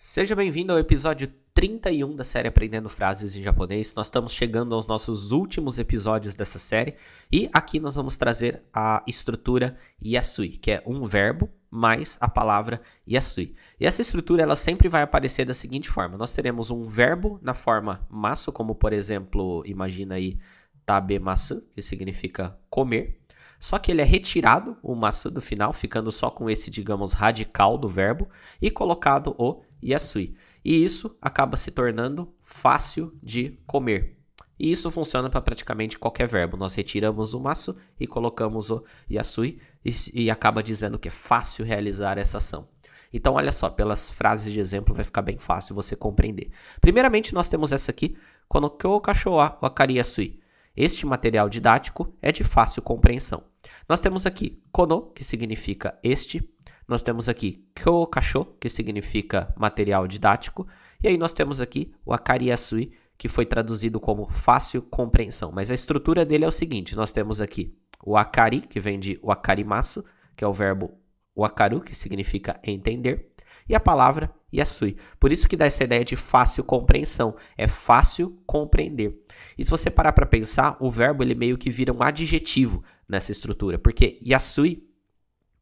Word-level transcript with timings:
Seja 0.00 0.36
bem-vindo 0.36 0.72
ao 0.72 0.78
episódio 0.78 1.26
31 1.52 2.14
da 2.14 2.22
série 2.22 2.46
Aprendendo 2.46 2.88
Frases 2.88 3.34
em 3.34 3.42
Japonês. 3.42 3.92
Nós 3.96 4.06
estamos 4.06 4.32
chegando 4.32 4.72
aos 4.72 4.86
nossos 4.86 5.32
últimos 5.32 5.76
episódios 5.76 6.34
dessa 6.34 6.56
série 6.56 6.94
e 7.32 7.50
aqui 7.52 7.80
nós 7.80 7.96
vamos 7.96 8.16
trazer 8.16 8.62
a 8.72 9.02
estrutura 9.08 9.76
yasui, 10.00 10.50
que 10.50 10.70
é 10.70 10.84
um 10.86 11.02
verbo 11.02 11.50
mais 11.68 12.16
a 12.20 12.28
palavra 12.28 12.80
yasui. 13.10 13.56
E 13.80 13.86
essa 13.86 14.00
estrutura 14.00 14.44
ela 14.44 14.54
sempre 14.54 14.88
vai 14.88 15.02
aparecer 15.02 15.44
da 15.44 15.52
seguinte 15.52 15.88
forma: 15.88 16.16
nós 16.16 16.32
teremos 16.32 16.70
um 16.70 16.86
verbo 16.86 17.40
na 17.42 17.52
forma 17.52 18.06
masu, 18.08 18.52
como 18.52 18.76
por 18.76 18.92
exemplo, 18.92 19.64
imagina 19.66 20.14
aí 20.14 20.38
tabemasu, 20.86 21.66
que 21.74 21.82
significa 21.82 22.56
comer. 22.70 23.18
Só 23.58 23.78
que 23.78 23.90
ele 23.90 24.00
é 24.00 24.04
retirado 24.04 24.76
o 24.80 24.94
masu 24.94 25.28
do 25.30 25.40
final, 25.40 25.72
ficando 25.72 26.12
só 26.12 26.30
com 26.30 26.48
esse, 26.48 26.70
digamos, 26.70 27.12
radical 27.12 27.76
do 27.76 27.88
verbo 27.88 28.28
e 28.62 28.70
colocado 28.70 29.34
o 29.36 29.60
yasui. 29.82 30.34
E 30.64 30.84
isso 30.84 31.16
acaba 31.20 31.56
se 31.56 31.70
tornando 31.70 32.34
fácil 32.42 33.16
de 33.22 33.58
comer. 33.66 34.18
E 34.58 34.72
isso 34.72 34.90
funciona 34.90 35.30
para 35.30 35.40
praticamente 35.40 35.98
qualquer 35.98 36.26
verbo. 36.26 36.56
Nós 36.56 36.74
retiramos 36.74 37.32
o 37.32 37.40
masu 37.40 37.76
e 37.98 38.06
colocamos 38.06 38.70
o 38.70 38.84
yasui 39.10 39.60
e, 39.84 39.92
e 40.12 40.30
acaba 40.30 40.62
dizendo 40.62 40.98
que 40.98 41.08
é 41.08 41.12
fácil 41.12 41.64
realizar 41.64 42.18
essa 42.18 42.38
ação. 42.38 42.68
Então, 43.12 43.34
olha 43.34 43.52
só, 43.52 43.70
pelas 43.70 44.10
frases 44.10 44.52
de 44.52 44.60
exemplo 44.60 44.94
vai 44.94 45.04
ficar 45.04 45.22
bem 45.22 45.38
fácil 45.38 45.74
você 45.74 45.96
compreender. 45.96 46.50
Primeiramente, 46.80 47.32
nós 47.32 47.48
temos 47.48 47.72
essa 47.72 47.90
aqui, 47.90 48.16
Konokyo 48.48 49.00
kashoa 49.00 49.58
wakari 49.62 49.96
yasui. 49.96 50.40
Este 50.76 51.06
material 51.06 51.48
didático 51.48 52.14
é 52.20 52.30
de 52.30 52.44
fácil 52.44 52.82
compreensão. 52.82 53.44
Nós 53.88 54.00
temos 54.00 54.26
aqui 54.26 54.62
kono, 54.70 55.10
que 55.12 55.24
significa 55.24 55.98
este, 56.02 56.48
nós 56.88 57.02
temos 57.02 57.28
aqui 57.28 57.64
Kyokasho, 57.74 58.46
que 58.58 58.70
significa 58.70 59.52
material 59.56 60.08
didático, 60.08 60.66
e 61.02 61.06
aí 61.06 61.18
nós 61.18 61.34
temos 61.34 61.60
aqui 61.60 61.92
o 62.04 62.14
Akariasui, 62.14 62.92
que 63.18 63.28
foi 63.28 63.44
traduzido 63.44 64.00
como 64.00 64.28
fácil 64.30 64.80
compreensão. 64.80 65.52
Mas 65.52 65.70
a 65.70 65.74
estrutura 65.74 66.24
dele 66.24 66.44
é 66.44 66.48
o 66.48 66.52
seguinte: 66.52 66.96
nós 66.96 67.12
temos 67.12 67.40
aqui 67.40 67.76
o 68.02 68.16
Akari, 68.16 68.62
que 68.62 68.80
vem 68.80 68.98
de 68.98 69.20
Wakarimasu, 69.22 70.04
que 70.34 70.42
é 70.42 70.48
o 70.48 70.52
verbo 70.52 70.92
Wakaru, 71.36 71.80
que 71.80 71.94
significa 71.94 72.58
entender, 72.64 73.32
e 73.68 73.74
a 73.74 73.80
palavra 73.80 74.32
Yasui. 74.52 74.96
Por 75.20 75.30
isso 75.30 75.48
que 75.48 75.56
dá 75.56 75.66
essa 75.66 75.84
ideia 75.84 76.04
de 76.04 76.16
fácil 76.16 76.64
compreensão. 76.64 77.36
É 77.56 77.68
fácil 77.68 78.40
compreender. 78.46 79.22
E 79.58 79.64
se 79.64 79.70
você 79.70 79.90
parar 79.90 80.12
para 80.12 80.24
pensar, 80.24 80.76
o 80.80 80.90
verbo 80.90 81.22
ele 81.22 81.34
meio 81.34 81.58
que 81.58 81.70
vira 81.70 81.92
um 81.92 82.02
adjetivo 82.02 82.82
nessa 83.06 83.30
estrutura, 83.30 83.78
porque 83.78 84.18
Yasui 84.26 84.87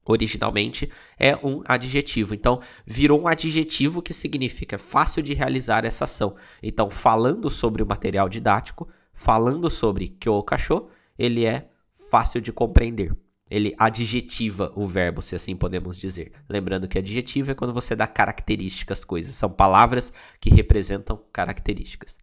originalmente 0.07 0.91
é 1.19 1.37
um 1.37 1.63
adjetivo. 1.67 2.35
Então, 2.35 2.61
virou 2.87 3.21
um 3.21 3.29
adjetivo 3.29 4.01
que 4.01 4.15
significa 4.15 4.79
fácil 4.79 5.23
de 5.23 5.35
realizar 5.35 5.85
essa 5.85 6.05
ação. 6.05 6.37
Então, 6.63 6.89
falando 6.89 7.51
sobre 7.51 7.83
o 7.83 7.87
material 7.87 8.29
didático, 8.29 8.89
falando 9.13 9.69
sobre 9.69 10.09
kyokasho, 10.21 10.87
ele 11.19 11.45
é 11.45 11.69
fácil 12.11 12.41
de 12.41 12.53
compreender. 12.53 13.15
Ele 13.49 13.75
adjetiva 13.79 14.73
o 14.75 14.87
verbo, 14.87 15.23
se 15.23 15.37
assim 15.37 15.57
podemos 15.57 15.97
dizer. 15.97 16.33
Lembrando 16.49 16.89
que 16.89 16.99
adjetivo 16.99 17.53
é 17.53 17.55
quando 17.55 17.73
você 17.73 17.95
dá 17.95 18.07
características 18.07 18.99
às 18.99 19.05
coisas. 19.05 19.37
São 19.37 19.49
palavras 19.49 20.13
que 20.41 20.51
representam 20.51 21.23
características. 21.33 22.19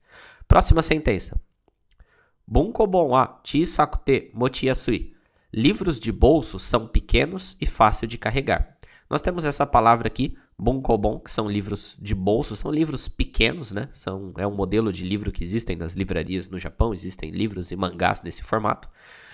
Próxima 0.48 0.82
sentença. 0.82 1.40
Bunkobon 2.46 3.10
wa 3.10 3.40
chisakute 3.44 4.32
mochiyasui. 4.34 5.13
Livros 5.56 6.00
de 6.00 6.12
bolso 6.12 6.58
são 6.58 6.88
pequenos 6.88 7.56
e 7.62 7.68
fácil 7.68 8.08
de 8.08 8.18
carregar. 8.18 8.76
Nós 9.08 9.22
temos 9.22 9.46
essa 9.46 9.68
palavra 9.68 10.08
aqui, 10.08 10.36
bunkobon, 10.58 11.20
que 11.20 11.30
são 11.30 11.48
livros 11.48 11.96
de 12.02 12.16
bolso, 12.16 12.56
são 12.56 12.72
livros 12.72 13.08
pequenos, 13.08 13.72
né? 13.72 13.88
São, 13.94 14.34
é 14.36 14.48
um 14.48 14.56
modelo 14.56 14.92
de 14.92 15.04
livro 15.04 15.32
que 15.32 15.44
existem 15.44 15.76
nas 15.76 15.94
livrarias 15.94 16.50
no 16.50 16.58
Japão, 16.58 16.92
existem 16.92 17.30
livros 17.30 17.72
e 17.72 17.76
mangás 17.76 18.24
nesse 18.24 18.42
formato. 18.42 18.90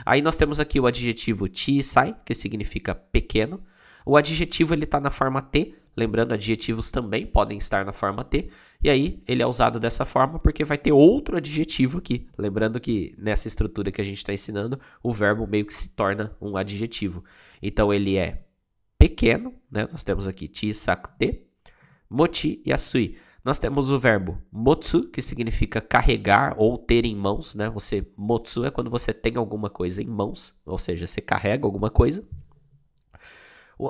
Aí 0.06 0.22
nós 0.22 0.36
temos 0.36 0.60
aqui 0.60 0.78
o 0.78 0.88
adjetivo 0.88 1.48
chisai, 1.50 2.14
que 2.26 2.36
significa 2.36 2.94
pequeno. 2.94 3.64
O 4.10 4.18
adjetivo 4.18 4.74
ele 4.74 4.86
está 4.86 5.00
na 5.00 5.12
forma 5.12 5.40
T, 5.40 5.76
lembrando, 5.96 6.34
adjetivos 6.34 6.90
também 6.90 7.28
podem 7.28 7.60
estar 7.60 7.86
na 7.86 7.94
forma 7.94 8.24
T. 8.24 8.50
E 8.84 8.90
aí 8.90 9.22
ele 9.28 9.44
é 9.44 9.46
usado 9.46 9.80
dessa 9.80 10.04
forma 10.04 10.40
porque 10.40 10.66
vai 10.66 10.80
ter 10.80 10.92
outro 10.92 11.38
adjetivo 11.38 12.00
aqui. 12.00 12.28
Lembrando 12.36 12.80
que 12.80 13.14
nessa 13.20 13.48
estrutura 13.48 13.92
que 13.92 14.02
a 14.02 14.04
gente 14.04 14.18
está 14.18 14.34
ensinando, 14.34 14.80
o 15.04 15.14
verbo 15.14 15.46
meio 15.46 15.64
que 15.64 15.76
se 15.76 15.90
torna 15.90 16.36
um 16.42 16.58
adjetivo. 16.58 17.24
Então 17.62 17.94
ele 17.94 18.18
é 18.18 18.48
pequeno, 18.98 19.54
né? 19.70 19.88
Nós 19.92 20.04
temos 20.04 20.26
aqui 20.26 20.50
chisakute, 20.52 21.44
mochi 22.10 22.64
yasui. 22.66 23.16
Nós 23.46 23.60
temos 23.60 23.92
o 23.92 24.00
verbo 24.00 24.42
motsu, 24.52 25.08
que 25.08 25.22
significa 25.22 25.80
carregar 25.80 26.56
ou 26.58 26.80
ter 26.80 27.06
em 27.06 27.16
mãos, 27.16 27.54
né? 27.54 27.70
Você 27.70 28.12
motsu 28.18 28.66
é 28.66 28.72
quando 28.72 28.90
você 28.90 29.14
tem 29.14 29.36
alguma 29.36 29.70
coisa 29.70 30.02
em 30.02 30.08
mãos, 30.08 30.56
ou 30.66 30.80
seja, 30.80 31.06
você 31.06 31.22
carrega 31.22 31.68
alguma 31.68 31.92
coisa. 31.92 32.28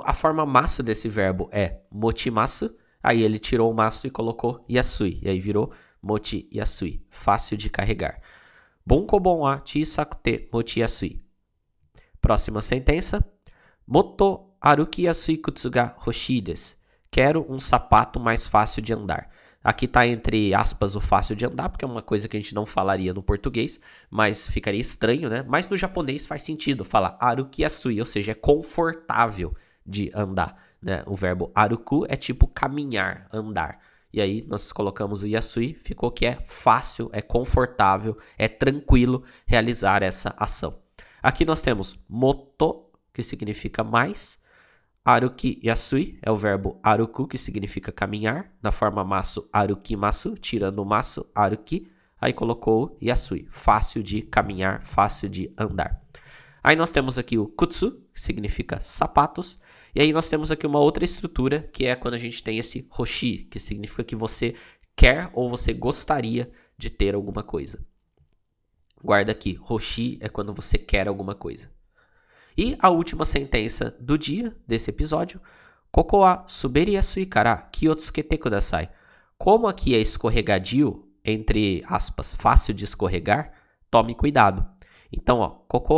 A 0.04 0.12
forma 0.12 0.46
maço 0.46 0.82
desse 0.82 1.08
verbo 1.08 1.48
é 1.52 1.80
mochimasu, 1.90 2.74
Aí 3.02 3.22
ele 3.22 3.38
tirou 3.38 3.70
o 3.70 3.74
maço 3.74 4.06
e 4.06 4.10
colocou 4.10 4.64
Yasui. 4.70 5.20
E 5.22 5.28
aí 5.28 5.40
virou 5.40 5.72
Mochi 6.02 6.48
Yasui. 6.54 7.04
Fácil 7.10 7.56
de 7.56 7.70
carregar. 7.70 8.20
Bunkobon 8.86 9.40
wa 9.40 9.62
chisakute 9.64 10.48
mochi 10.52 10.80
yasui. 10.80 11.20
Próxima 12.20 12.60
sentença. 12.60 13.24
Moto 13.86 14.54
aruki 14.60 15.02
yasui 15.02 15.36
kutsu 15.36 15.70
ga 15.70 15.96
hoshii 16.06 16.40
desu. 16.40 16.76
Quero 17.10 17.44
um 17.48 17.58
sapato 17.58 18.20
mais 18.20 18.46
fácil 18.46 18.82
de 18.82 18.92
andar. 18.92 19.30
Aqui 19.62 19.84
está 19.84 20.06
entre 20.06 20.54
aspas 20.54 20.96
o 20.96 21.00
fácil 21.00 21.36
de 21.36 21.44
andar, 21.44 21.68
porque 21.68 21.84
é 21.84 21.88
uma 21.88 22.00
coisa 22.00 22.26
que 22.28 22.36
a 22.36 22.40
gente 22.40 22.54
não 22.54 22.64
falaria 22.64 23.12
no 23.12 23.22
português, 23.22 23.78
mas 24.08 24.48
ficaria 24.48 24.80
estranho, 24.80 25.28
né? 25.28 25.44
Mas 25.46 25.68
no 25.68 25.76
japonês 25.76 26.26
faz 26.26 26.42
sentido 26.42 26.82
falar 26.82 27.18
aruki 27.20 27.62
yasui, 27.62 28.00
ou 28.00 28.06
seja, 28.06 28.32
é 28.32 28.34
confortável 28.34 29.54
de 29.90 30.10
andar. 30.14 30.56
Né? 30.80 31.02
O 31.06 31.16
verbo 31.16 31.50
aruku 31.54 32.06
é 32.08 32.16
tipo 32.16 32.46
caminhar, 32.46 33.28
andar. 33.32 33.80
E 34.12 34.20
aí 34.20 34.44
nós 34.48 34.72
colocamos 34.72 35.22
o 35.22 35.26
yasui, 35.26 35.74
ficou 35.74 36.10
que 36.10 36.26
é 36.26 36.38
fácil, 36.44 37.10
é 37.12 37.20
confortável, 37.20 38.18
é 38.36 38.48
tranquilo 38.48 39.24
realizar 39.46 40.02
essa 40.02 40.34
ação. 40.36 40.78
Aqui 41.22 41.44
nós 41.44 41.62
temos 41.62 41.98
moto, 42.08 42.90
que 43.12 43.22
significa 43.22 43.84
mais. 43.84 44.40
Aruki 45.04 45.60
yasui 45.64 46.18
é 46.22 46.30
o 46.30 46.36
verbo 46.36 46.78
aruku, 46.82 47.26
que 47.26 47.38
significa 47.38 47.92
caminhar, 47.92 48.52
na 48.62 48.72
forma 48.72 49.04
masu 49.04 49.48
arukimasu, 49.52 50.34
tirando 50.34 50.80
o 50.80 50.84
masu 50.84 51.26
aruki, 51.34 51.90
aí 52.20 52.32
colocou 52.32 52.98
yasui, 53.02 53.46
fácil 53.50 54.02
de 54.02 54.22
caminhar, 54.22 54.84
fácil 54.84 55.28
de 55.28 55.52
andar. 55.56 56.02
Aí 56.62 56.76
nós 56.76 56.90
temos 56.90 57.16
aqui 57.16 57.38
o 57.38 57.46
kutsu, 57.46 58.02
que 58.12 58.20
significa 58.20 58.80
sapatos, 58.80 59.58
e 59.94 60.00
aí 60.00 60.12
nós 60.12 60.28
temos 60.28 60.50
aqui 60.50 60.66
uma 60.66 60.78
outra 60.78 61.04
estrutura, 61.04 61.68
que 61.72 61.86
é 61.86 61.96
quando 61.96 62.14
a 62.14 62.18
gente 62.18 62.42
tem 62.42 62.58
esse 62.58 62.86
hoshi, 62.90 63.48
que 63.50 63.58
significa 63.58 64.04
que 64.04 64.16
você 64.16 64.54
quer 64.96 65.30
ou 65.32 65.48
você 65.48 65.72
gostaria 65.72 66.50
de 66.76 66.90
ter 66.90 67.14
alguma 67.14 67.42
coisa. 67.42 67.84
Guarda 69.02 69.32
aqui, 69.32 69.58
hoshi 69.60 70.18
é 70.20 70.28
quando 70.28 70.52
você 70.52 70.78
quer 70.78 71.08
alguma 71.08 71.34
coisa. 71.34 71.70
E 72.56 72.76
a 72.78 72.90
última 72.90 73.24
sentença 73.24 73.96
do 73.98 74.18
dia 74.18 74.54
desse 74.66 74.90
episódio, 74.90 75.40
Koko 75.90 76.18
wa 76.18 76.44
suberi 76.46 76.94
yasui 76.94 77.26
kara 77.26 77.56
kiyotsukete 77.56 78.38
kudasai. 78.38 78.88
Como 79.36 79.66
aqui 79.66 79.94
é 79.94 79.98
escorregadio, 79.98 81.04
entre 81.24 81.82
aspas, 81.86 82.34
fácil 82.34 82.72
de 82.72 82.84
escorregar, 82.84 83.52
tome 83.90 84.14
cuidado. 84.14 84.64
Então, 85.12 85.40
ó, 85.40 85.48
koko 85.48 85.94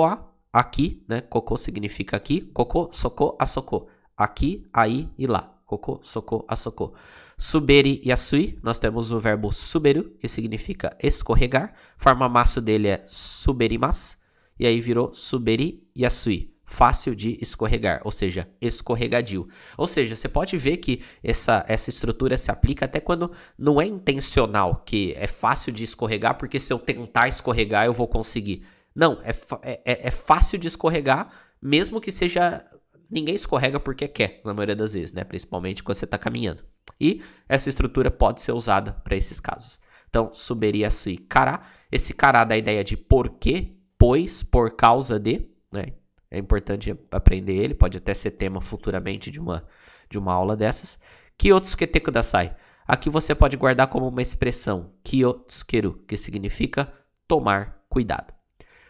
aqui, 0.53 1.03
né? 1.09 1.21
Cocô 1.21 1.57
significa 1.57 2.17
aqui, 2.17 2.41
cocô, 2.41 2.91
soco, 2.93 3.37
assocô. 3.39 3.89
Aqui, 4.17 4.67
aí 4.73 5.09
e 5.17 5.27
lá. 5.27 5.55
Cocô, 5.65 6.01
soco, 6.03 6.45
assocô. 6.47 6.93
Suberi 7.39 8.01
e 8.05 8.13
asui, 8.13 8.59
nós 8.63 8.79
temos 8.79 9.11
o 9.11 9.19
verbo 9.19 9.51
suberu, 9.51 10.11
que 10.21 10.29
significa 10.29 10.97
escorregar. 11.03 11.75
Forma 11.97 12.29
maço 12.29 12.61
dele 12.61 12.89
é 12.89 13.03
suberimas. 13.07 14.19
E 14.61 14.67
aí 14.67 14.81
virou 14.81 15.15
suberi 15.15 15.83
e 15.97 16.05
asui. 16.05 16.53
Fácil 16.65 17.15
de 17.15 17.37
escorregar, 17.43 18.01
ou 18.05 18.11
seja, 18.11 18.49
escorregadio. 18.61 19.49
Ou 19.77 19.87
seja, 19.87 20.17
você 20.17 20.29
pode 20.29 20.57
ver 20.57 20.79
que 20.79 21.03
essa, 21.23 21.65
essa 21.69 21.91
estrutura 21.91 22.39
se 22.39 22.51
aplica 22.51 22.87
até 22.87 22.99
quando 22.99 23.31
não 23.59 23.81
é 23.81 23.87
intencional, 23.87 24.83
que 24.87 25.13
é 25.19 25.27
fácil 25.27 25.71
de 25.73 25.85
escorregar, 25.85 26.39
porque 26.39 26.59
se 26.59 26.73
eu 26.73 26.79
tentar 26.79 27.29
escorregar 27.29 27.85
eu 27.85 27.93
vou 27.93 28.09
conseguir. 28.09 28.65
Não, 28.95 29.21
é, 29.23 29.31
é, 29.63 29.81
é, 29.85 30.09
é 30.09 30.11
fácil 30.11 30.59
de 30.59 30.69
escorregar, 30.69 31.31
mesmo 31.61 32.01
que 32.01 32.13
seja. 32.13 32.65
Ninguém 33.11 33.35
escorrega 33.35 33.79
porque 33.79 34.09
quer, 34.09 34.41
na 34.43 34.55
maioria 34.55 34.75
das 34.75 34.95
vezes, 34.95 35.13
né? 35.13 35.23
Principalmente 35.23 35.83
quando 35.83 35.97
você 35.97 36.07
está 36.07 36.17
caminhando. 36.17 36.65
E 36.99 37.23
essa 37.49 37.69
estrutura 37.69 38.11
pode 38.11 38.41
ser 38.41 38.53
usada 38.53 38.93
para 39.05 39.17
esses 39.17 39.39
casos. 39.39 39.79
Então, 40.09 40.33
suberia 40.33 40.91
sui 40.91 41.19
cará. 41.19 41.63
Esse 41.91 42.15
cará 42.15 42.45
dá 42.45 42.55
a 42.55 42.59
ideia 42.59 42.83
de 42.83 42.97
porquê, 42.97 43.77
pois, 43.99 44.43
por 44.43 44.77
causa 44.77 45.19
de, 45.19 45.47
né? 45.71 45.93
É 46.31 46.39
importante 46.39 46.97
aprender 47.11 47.55
ele, 47.55 47.75
pode 47.75 47.99
até 47.99 48.15
ser 48.15 48.31
tema 48.31 48.61
futuramente 48.63 49.31
de 49.31 49.39
uma, 49.39 49.67
de 50.09 50.19
uma 50.19 50.33
aula 50.33 50.57
dessas. 50.57 50.99
Que 51.37 51.53
outros 51.53 51.75
que 51.75 51.87
teco 51.87 52.11
da 52.11 52.23
sai? 52.23 52.57
aqui 52.87 53.09
você 53.09 53.35
pode 53.35 53.57
guardar 53.57 53.87
como 53.87 54.09
uma 54.09 54.23
expressão 54.23 54.93
kiotsukeru, 55.03 55.95
que 56.07 56.17
significa 56.17 56.93
tomar 57.27 57.83
cuidado. 57.89 58.33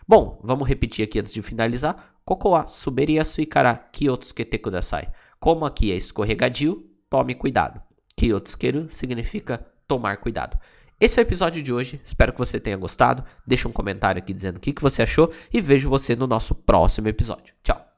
Bom, 0.07 0.41
vamos 0.43 0.69
repetir 0.69 1.05
aqui 1.05 1.19
antes 1.19 1.33
de 1.33 1.43
finalizar. 1.43 2.15
Koko 2.25 2.51
wa 2.51 2.67
suberi 2.67 3.15
yasui 3.15 3.47
kara 3.47 3.75
kiyotsukete 3.75 4.59
kudasai. 4.59 5.09
Como 5.41 5.65
aqui 5.65 5.91
é 5.91 5.97
escorregadio, 5.97 6.89
tome 7.11 7.35
cuidado. 7.35 7.81
Kiyotsukeru 8.17 8.89
significa 8.91 9.67
tomar 9.89 10.19
cuidado. 10.19 10.59
Esse 11.01 11.19
é 11.19 11.23
o 11.23 11.27
episódio 11.27 11.63
de 11.63 11.73
hoje. 11.73 12.01
Espero 12.05 12.33
que 12.33 12.39
você 12.39 12.61
tenha 12.61 12.77
gostado. 12.77 13.25
Deixa 13.45 13.69
um 13.69 13.73
comentário 13.73 14.21
aqui 14.21 14.33
dizendo 14.33 14.59
o 14.59 14.61
que 14.61 14.73
você 14.81 15.03
achou 15.03 15.33
e 15.53 15.61
vejo 15.61 15.91
você 15.91 16.15
no 16.15 16.29
nosso 16.29 16.55
próximo 16.55 17.09
episódio. 17.09 17.55
Tchau! 17.63 17.92